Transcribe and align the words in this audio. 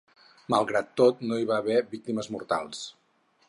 Malgrat 0.53 0.89
tot 1.01 1.21
no 1.31 1.39
hi 1.43 1.47
va 1.53 1.59
haver 1.61 1.77
víctimes 1.95 2.33
mortals. 2.37 2.85